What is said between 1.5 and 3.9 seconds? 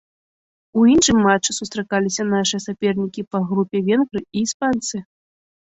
сустракаліся нашыя сапернікі па групе